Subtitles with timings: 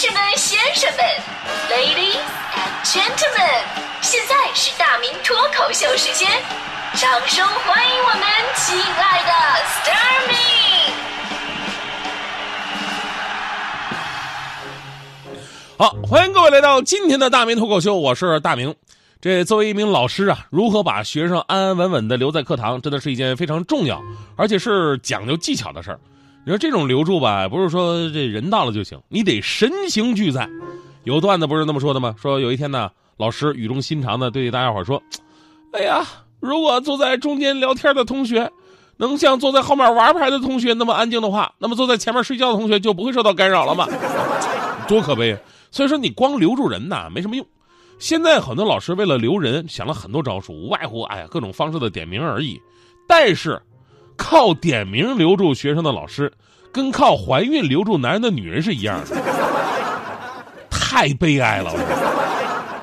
[0.00, 1.04] 士们、先生们
[1.68, 2.22] ，Ladies
[2.54, 3.64] and Gentlemen，
[4.00, 6.30] 现在是大明脱口秀时间，
[6.94, 8.22] 掌声欢迎我们
[8.54, 9.32] 亲爱的
[9.66, 10.36] s t a r m y
[15.78, 18.76] 好，欢迎各位来到今天的大明脱口秀，我是大明。
[19.20, 24.00] 这作为一名老师啊，如何把学生安安稳稳的留在课堂，真的是一件非常重要，
[24.36, 25.98] 而且是讲究技巧的事儿。
[26.48, 30.48] 你说这种留住吧，不是说这人到了就行，你得神情俱在。
[31.04, 32.14] 有段子不是那么说的吗？
[32.18, 35.02] 说有一天呢，老师语重心长的对大家伙说
[35.76, 36.02] ：“哎呀，
[36.40, 38.50] 如果坐在中间聊天的同学，
[38.96, 43.86] 能像坐在后面玩牌的同学那么安静的话，那么坐在前面睡觉的同学就不会受到干扰了嘛？
[44.88, 45.36] 多可悲！
[45.70, 47.46] 所以说你光留住人呐，没什么用。
[47.98, 52.58] 现在很多老师为了留人，想了很多招数，无外乎哎呀各种方式的点名而已。
[53.06, 53.60] 但是。
[54.18, 56.30] 靠点名留住学生的老师，
[56.70, 59.16] 跟靠怀孕留住男人的女人是一样的，
[60.68, 61.72] 太悲哀了。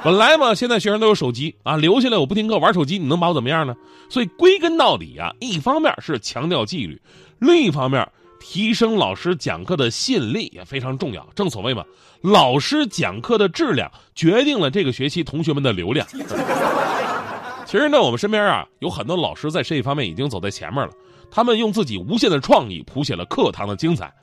[0.03, 3.75] 本来嘛，现在学生都有手机啊，留下来我不听课玩手机，你能把我怎么样呢？
[4.09, 7.01] 所以归根到底啊，一方面是强调纪律，
[7.39, 8.07] 另一方面
[8.39, 11.27] 提升老师讲课的吸引力也非常重要。
[11.35, 11.83] 正所谓嘛，
[12.21, 16.07] 老师讲课的质量决定了这个学期同学们的流量。
[17.65, 20.91] 其实呢，我们身边啊有很多老师在这一方面已经走在前面了。
[21.31, 24.13] 他们用自己无限的创意谱写了课堂的精彩，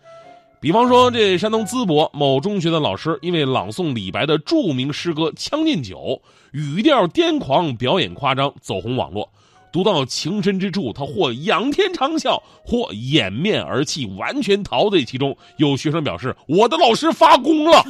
[0.61, 5.97] 比方说这山东淄博某中学的老师，因为朗诵李白的著名诗歌《将进酒》，
[6.53, 9.29] 语调癫狂，表演夸张，走红网络。
[9.73, 15.35] 读到情深之处，他或仰天长啸，或掩面而泣，完全陶醉其中。
[15.57, 17.83] 有学生表示：“我的老师发功了。”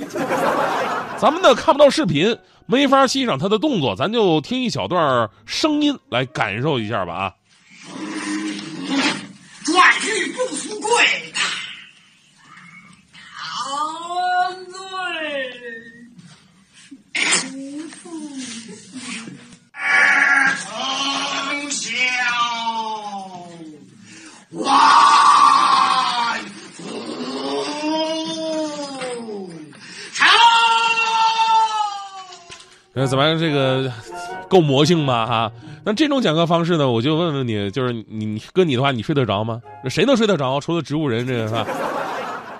[1.18, 7.34] 咱们呢看不到视频，没法欣赏他的动作，咱就听一小段声音来感受一下吧啊。
[9.64, 11.32] 转玉不富贵，
[13.36, 14.74] 陶醉
[19.72, 19.78] 二
[20.56, 21.82] 重霄，
[24.50, 24.62] 万
[26.74, 26.80] 福
[30.12, 30.28] 长。
[32.94, 33.38] 呃，怎么样？
[33.38, 33.90] 这个
[34.52, 35.24] 够魔性吧？
[35.24, 35.52] 哈。
[35.82, 39.62] 那这种讲课方式呢，我就问问你，就是你跟你的话，你睡得着吗？
[39.88, 40.60] 谁能睡得着？
[40.60, 41.66] 除了植物人，这个是吧？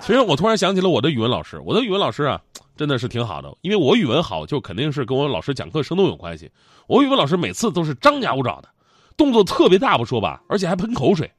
[0.01, 2.41] 其实我突然想起了我的语文老师，我的语文老师啊，
[2.77, 6.51] 真的是挺好的，因为我语文好，就肯定是跟我老师讲课生动有关系。
[6.87, 8.69] 我语文老师每次都是张牙舞爪的，
[9.17, 11.31] 动作特别大不说吧，而且还喷口水。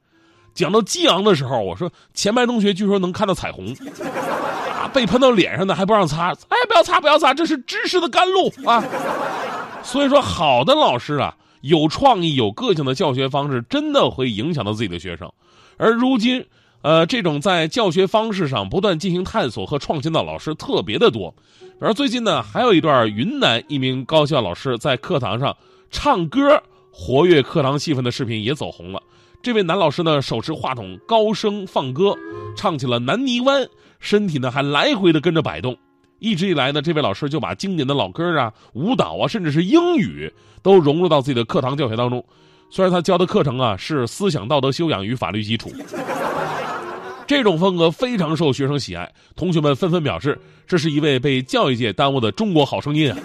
[0.53, 3.75] 讲到激昂的时候，我说前排同学据说能看到彩虹，
[4.80, 8.84] 啊，被喷到脸上的还不让擦，哎，不要擦，不要擦，这是知识的甘露啊。
[9.84, 11.36] 所以说，好的老师啊。
[11.62, 15.32] 有创意、有个性的教学方式，真的会影响到自己的学生。
[15.78, 16.46] 而如今，
[16.82, 21.34] 呃，这种在教学方式上不断进行探索和创新的老师特别的多。
[21.80, 25.56] 而最近呢，还有一段云南一名高校老师在课堂上
[25.90, 26.62] 唱歌，
[26.92, 29.02] 活跃课堂气氛的视频也走红了。
[29.42, 32.14] 这位男老师呢，手持话筒高声放歌，
[32.58, 33.62] 唱起了《南泥湾》，
[34.02, 35.78] 身体呢还来回的跟着摆动。
[36.23, 42.23] 一直以来呢，这位老师就把经典的老歌啊、舞蹈啊，甚至是英语，都融入到自己的课堂教学当中。
[42.69, 45.69] 虽然他教的课程啊是思想道德修养与法律基础，
[47.28, 53.17] 这种风格非常受学生喜爱，同学们纷纷表示，这是一位被教育界耽误的中国好声音啊。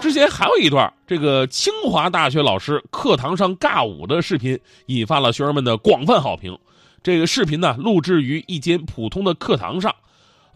[0.00, 4.56] 之前还有一段这个清华大学老师课堂上尬舞的视频，
[4.86, 6.56] 引发了学生们的广泛好评。
[7.02, 9.92] 这个视频呢，录制于一间普通的课堂上。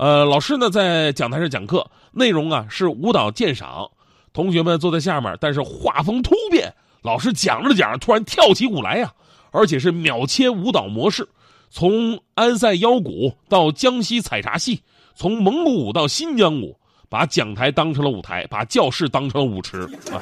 [0.01, 3.87] 呃，老师呢在讲台上讲课，内容啊是舞蹈鉴赏，
[4.33, 6.73] 同学们坐在下面，但是画风突变，
[7.03, 9.13] 老师讲着讲着突然跳起舞来呀，
[9.51, 11.29] 而且是秒切舞蹈模式，
[11.69, 14.81] 从安塞腰鼓到江西采茶戏，
[15.15, 16.75] 从蒙古舞到新疆舞，
[17.11, 20.17] 把讲台当成了舞台，把教室当成了舞池啊。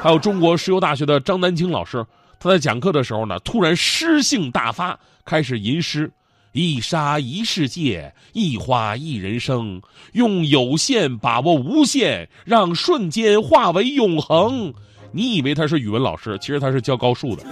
[0.00, 2.06] 还有中国石油大学的张丹青老师，
[2.38, 6.08] 他在讲课的时候呢，突然诗性大发，开始吟诗。
[6.52, 9.80] 一沙一世界，一花一人生。
[10.12, 14.74] 用有限把握无限，让瞬间化为永恒。
[15.12, 17.44] 你以为他是语文老师，其实他是教高数的。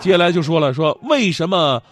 [0.00, 1.82] 接下来就说了，说为什么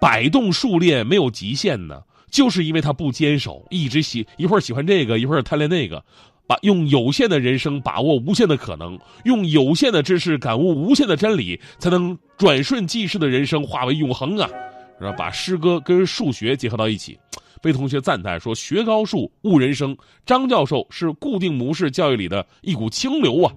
[0.00, 2.00] 摆动数列没有极限呢？
[2.30, 6.04] 就是因为他不坚守，一直喜一会儿喜欢这个，一会儿贪恋那个。
[6.46, 14.50] 把用有限的人生把握无限的可能，用有限的知识感悟无限的真理，才能转瞬即逝的人生化为永恒啊！
[14.98, 15.12] 是吧？
[15.12, 17.18] 把诗歌跟数学结合到一起，
[17.60, 23.54] 被同学赞叹说：“学高数悟人生。”张教授是固定模式教育里的一股清流啊！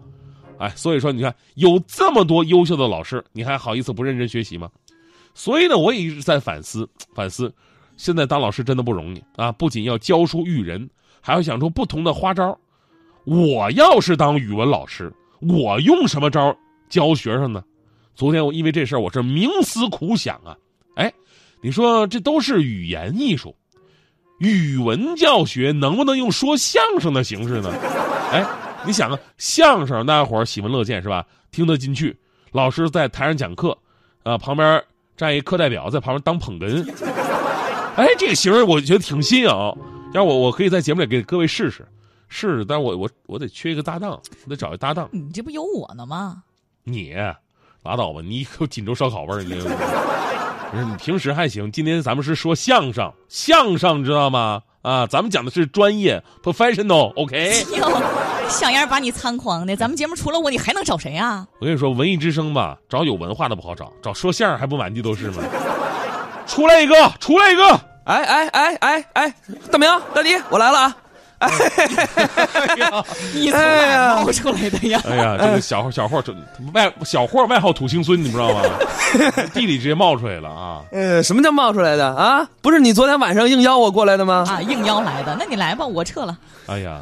[0.59, 4.69] 哎，所以说你看，有这么多优秀的老师，你还好意思不认真学习吗？
[5.35, 7.53] 所以呢，我也一直在反思反思，
[7.95, 9.51] 现在当老师真的不容易啊！
[9.51, 10.89] 不仅要教书育人，
[11.21, 12.57] 还要想出不同的花招。
[13.23, 16.57] 我要是当语文老师，我用什么招
[16.89, 17.63] 教学生呢？
[18.15, 20.57] 昨天我因为这事儿，我是冥思苦想啊。
[21.57, 23.55] 哎，你说这都是语言艺术，
[24.39, 27.73] 语文教学能不能用说相声的形式呢？
[28.31, 28.45] 哎，
[28.85, 31.25] 你想啊，相声大家伙儿喜闻乐见是吧？
[31.51, 32.15] 听得进去。
[32.51, 33.77] 老师在台上讲课，
[34.23, 34.83] 啊，旁边
[35.15, 36.87] 站一课代表在旁边当捧哏。
[37.95, 39.49] 哎，这个形式我觉得挺新颖，
[40.13, 41.87] 要我我可以在节目里给各位试试，
[42.29, 42.65] 试试。
[42.65, 45.09] 但是我我我得缺一个搭档，我得找一搭档。
[45.11, 46.43] 你这不有我呢吗？
[46.83, 47.13] 你
[47.83, 49.69] 拉倒吧，你有锦州烧烤味儿，你这个。
[50.71, 54.61] 不是你平时还行，今天咱们是说相声，相声知道吗？
[54.81, 58.01] 啊，咱们讲的是专业，professional，OK？、哟，
[58.49, 61.45] 小样把你猖狂的，咱们节目除了我，你还能找谁啊？
[61.59, 65.43] 我跟你说，文艺之声吧，找有文化的不好找，找说相声还不满地都是吗？
[66.47, 67.67] 出来一个，出来一个！
[68.05, 69.33] 哎哎哎哎哎，
[69.69, 70.97] 大明大迪，我来了啊！
[73.33, 74.99] 你从哪冒出来的呀？
[75.07, 76.33] 哎呀，这个小霍小伙这
[76.73, 78.61] 外小货外号土星孙，你不知道吗？
[79.53, 80.81] 地里直接冒出来了啊！
[80.91, 82.47] 呃，什么叫冒出来的啊？
[82.61, 84.45] 不是你昨天晚上应邀我过来的吗？
[84.49, 86.35] 啊，应邀来的，那你来吧，我撤了。
[86.65, 87.01] 哎呀，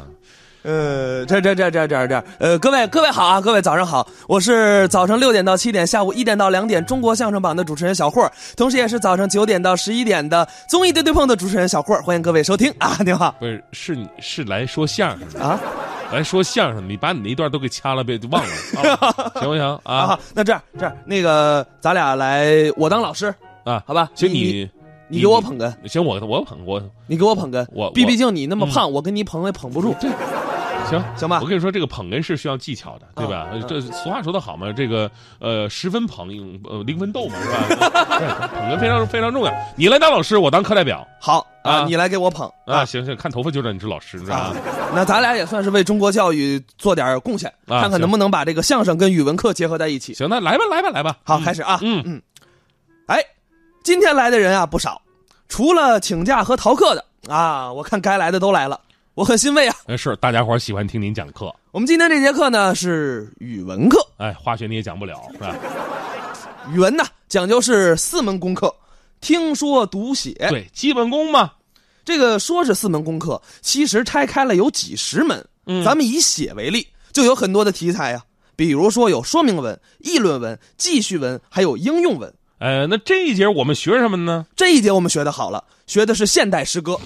[0.66, 12.96] 呃，这这这这这这，呃，各位各位好啊，各位早上好，我是早上六点到七点，下午一点到两点中国相声榜的主持人小霍，同时也是早上九点到十一点的综艺对对碰的主持人小霍，欢迎各位收听啊！
[13.04, 15.60] 你好不是，是你是来说相声的，啊
[16.12, 18.50] 来说相声，你把你那一段都给掐了，呗，就忘了，
[18.98, 23.32] 啊、 行不行啊啊，那这样这样，那个咱俩来，我当老师，
[23.64, 23.80] 啊？
[23.86, 24.10] 好吧？
[24.16, 24.68] 行，你
[25.08, 29.94] 你给我捧哏，行，我我捧我你给我捧哏，我我毕毕竟你那么胖，我跟你捧也捧不住，
[30.88, 33.48] 行行吧我跟你说，这个捧哏是需要技巧的，对吧？
[33.52, 35.10] 嗯这俗话说得好嘛，这个
[35.40, 36.28] 呃十分捧，
[36.64, 37.98] 呃零分逗嘛，是吧？
[38.18, 39.52] 对捧哏非常非常重要。
[39.76, 42.84] 你来当老师，我当课代表好啊啊，你来给我捧啊！
[42.84, 44.54] 行行，看头发就知道你是老师，是吧啊？，
[44.94, 50.14] 那咱俩也算是为中国教育做点贡献，啊看看能不能把这个相声跟语文课结合在一起。
[50.14, 51.16] 行，那来吧，来吧，来吧。
[51.24, 51.78] 好，嗯开始啊。
[51.82, 52.22] 嗯嗯，
[53.06, 53.18] 哎，
[53.82, 55.00] 今天来的人啊不少，
[55.48, 58.80] 除了请假和逃课的啊，我看该来的都来了，
[59.16, 59.74] 我很欣慰啊。
[59.86, 65.56] 哎是大家伙儿喜欢听您讲课，我们今天这节课呢是语文课，哎，化学你也讲不了，是吧？
[66.70, 68.72] 语文呢讲究是四门功课，
[69.22, 70.34] 听说读写。
[70.50, 71.50] 对，基本功嘛。
[72.04, 75.42] 这个说是四门功课，其实拆开了有几十门。
[75.64, 78.22] 嗯咱们以写为例，就有很多的题材呀、
[78.54, 82.30] 比如说有说明文、议论文、记叙文，还有应用文。
[82.58, 84.44] 呃，那这一节我们学什么呢？
[84.54, 87.00] 这一节我们学的好了，学的是现代诗歌，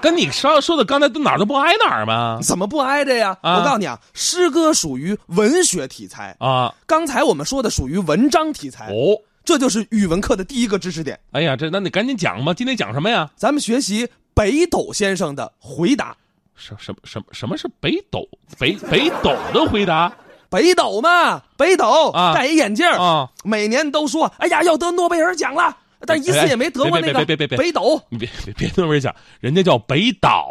[0.00, 2.38] 跟你说说的刚才都哪儿都不挨哪儿吗？
[2.42, 3.36] 怎么不挨着呀？
[3.42, 11.18] 啊我告诉你啊，诗歌属于文学题材，啊，刚才我们说的属于文章题材，哦，这就是语文课的第一个知识点。
[11.32, 12.54] 哎呀，这那你赶紧讲吧。
[12.54, 13.30] 今天讲什么呀？
[13.36, 16.16] 咱们学习北斗先生的回答。
[16.54, 18.26] 什什么什么什么是北斗？
[18.58, 20.12] 北北斗的回答
[20.50, 23.28] 北斗嘛，北斗啊戴一眼镜儿啊！
[23.44, 25.76] 每年都说，哎呀，要得诺贝尔奖了，
[26.08, 28.00] 但一次也没得过那个别别别别别别北斗。
[28.08, 30.48] 你别别别那么讲，人家叫北岛，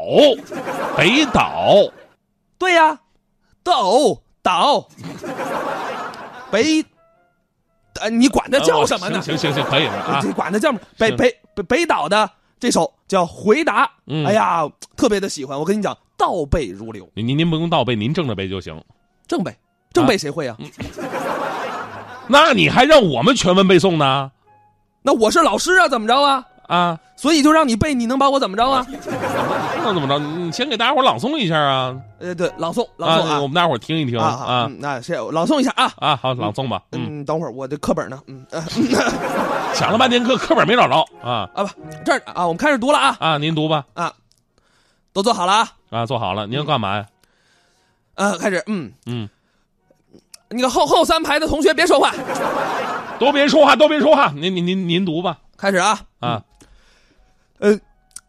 [0.96, 1.74] 北岛。
[2.60, 3.00] 对呀，
[3.64, 4.88] 斗岛，
[6.50, 6.84] 北，
[8.00, 9.22] 呃，你管它叫什么呢？
[9.22, 10.32] 行行行行，可以了啊你。
[10.34, 10.80] 管它叫什么？
[10.98, 15.60] 北北北北岛的这首叫《回答》，嗯哎呀，特别的喜欢。
[15.60, 18.84] 我跟你讲，倒背如流，您您您不用倒背，您正着背就行。
[19.28, 19.56] 正背，
[19.94, 20.58] 正背谁会啊？
[22.30, 24.32] 那你还让我们全文背诵呢？
[25.08, 26.44] 那我是老师啊，怎么着啊？
[26.68, 28.86] 啊，所以就让你背，你能把我怎么着啊？
[28.92, 30.20] 不能怎么着？
[30.20, 31.96] 你先给大家伙儿朗诵一下啊！
[32.20, 35.90] 呃，对，朗诵，朗诵啊，啊我们大家伙儿听一听啊啊嗯那先朗诵一下啊。
[35.96, 36.20] 啊！
[36.22, 36.82] 好，朗诵吧。
[36.92, 38.20] 嗯，嗯，等会儿我的课本呢？
[38.28, 38.62] 嗯呃
[39.74, 41.70] 想了半天课课本没找着啊啊不，
[42.04, 43.38] 这儿啊，我们开始读了啊啊！
[43.38, 44.12] 您读吧啊，
[45.14, 45.70] 都做好了啊。
[45.90, 46.46] 啊，坐好了。
[46.48, 47.06] 您要干嘛呀？
[48.16, 49.30] 啊，开始，嗯，嗯，
[50.50, 52.12] 那个后后三排的同学别说话，
[53.20, 54.32] 都别说话，都别说话。
[54.36, 56.00] 您您您您读吧开始啊。
[56.20, 56.44] 啊！
[57.60, 57.80] 呃，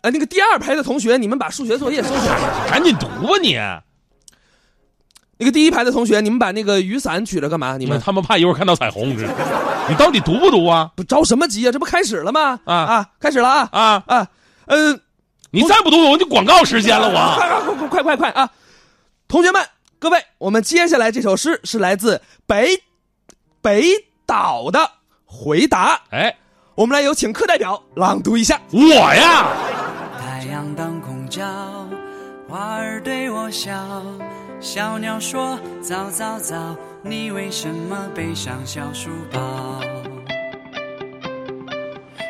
[0.01, 2.69] 呃，那个第二排的同学，你们把数学作业收起来。
[2.71, 3.55] 赶紧读吧你！
[5.41, 7.77] 那个第一排的同学，你们把那个雨伞举着干嘛？
[7.77, 9.29] 你们他们怕一会儿看到彩虹，是
[9.89, 10.91] 你到底读不读啊？
[10.97, 11.71] 不着什么急啊？
[11.71, 12.59] 这不开始了吗？
[12.65, 14.03] 啊啊，开始了啊啊！
[14.07, 14.29] 啊！
[14.67, 15.01] 嗯、
[15.51, 17.37] 你再不读，我就广告时间了我。
[17.37, 18.51] 快快快快快快快啊！
[19.29, 19.65] 同学们，
[19.99, 22.83] 各位，我们接下来这首诗是来自北
[23.61, 23.85] 北
[24.29, 24.79] 岛的
[25.25, 26.37] 回答，哎，
[26.75, 28.61] 我们来有请课代表朗读一下。
[28.71, 28.79] 我
[29.15, 29.49] 呀，
[30.21, 31.43] 太阳当空照，
[32.47, 33.73] 花儿对我笑，
[34.61, 39.41] 小鸟说早早早，你为什么背上小书包？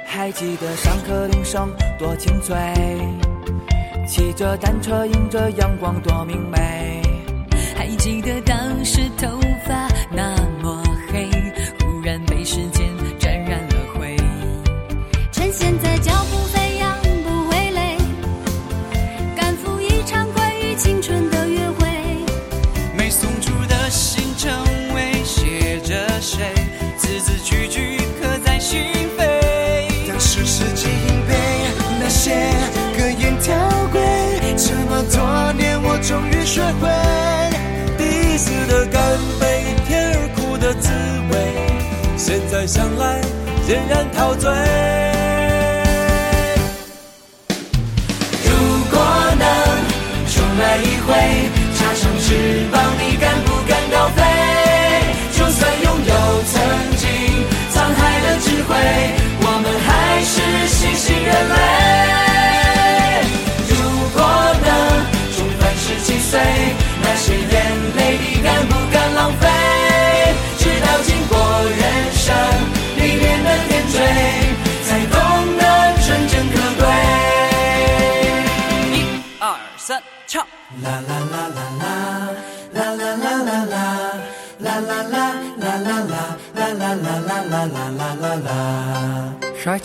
[0.06, 2.56] 还记得上课铃声多清脆，
[4.06, 7.02] 骑着单车迎着阳光多明媚。
[7.76, 10.36] 还记得当时头发那
[12.50, 12.88] 时间
[13.18, 14.16] 沾染了灰。
[15.30, 17.94] 趁现在脚步飞扬不会累，
[19.36, 21.86] 赶赴一场关于青春的约会。
[22.96, 24.50] 没送出的信成
[24.94, 26.54] 为写着谁，
[26.96, 28.80] 字字句句刻在心
[29.18, 30.08] 扉。
[30.08, 31.34] 当时世纪硬背
[32.00, 32.32] 那些
[32.96, 33.54] 格言条
[33.92, 34.00] 规，
[34.56, 36.88] 这么多年我终于学会，
[37.98, 39.02] 第一次的干
[39.38, 39.44] 杯，
[39.86, 40.88] 甜而苦的滋
[41.27, 41.27] 味，
[42.68, 43.18] 想来
[43.66, 44.50] 仍然陶醉。
[48.44, 48.50] 如
[48.90, 49.00] 果
[49.38, 49.48] 能
[50.28, 51.14] 重来一回，
[51.78, 54.22] 插上翅膀，你敢不敢高飞？
[55.32, 56.12] 就算拥有
[56.44, 56.60] 曾
[56.98, 57.08] 经
[57.72, 58.76] 沧海的智慧，
[59.40, 59.88] 我们还
[60.24, 60.36] 是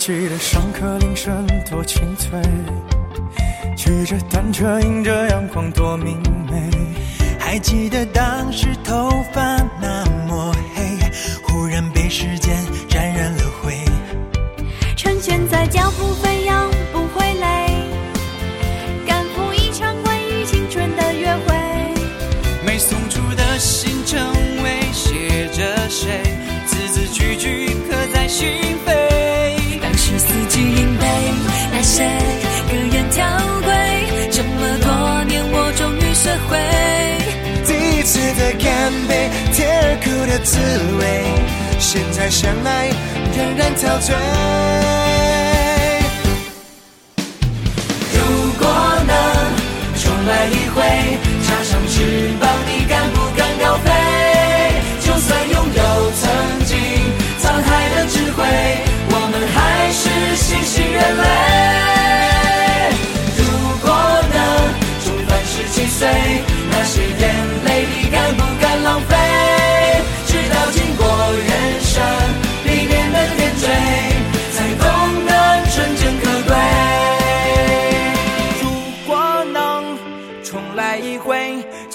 [0.06, 2.38] 记得上课铃声多清脆，
[3.74, 6.70] 骑着单车迎着阳光多明媚。
[7.38, 9.56] 还记得当时头发
[39.96, 40.58] 苦的滋
[40.98, 41.24] 味，
[41.78, 42.88] 现在想来
[43.36, 44.14] 仍然陶醉。
[48.12, 48.18] 如
[48.58, 48.66] 果
[49.06, 49.14] 能
[49.96, 53.90] 重来一回，插上翅膀，你敢不敢高飞？
[55.00, 56.76] 就算拥有曾经
[57.42, 58.44] 沧海的智慧，
[59.10, 61.63] 我们还是新兴人类。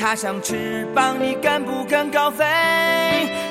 [0.10, 2.44] 插上翅膀，你敢不敢高飞？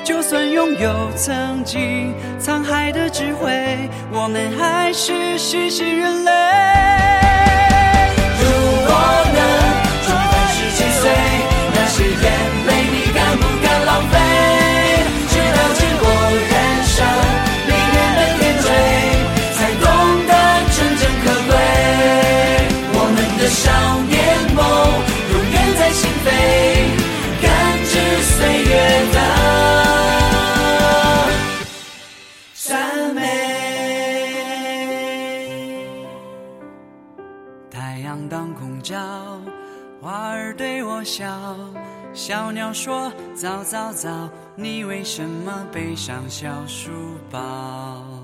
[0.03, 7.18] 就算拥有曾经沧海的智慧，我们还是新兴人类。
[42.29, 46.91] 小鸟说早早早，你为什么背上小书
[47.31, 48.18] 包？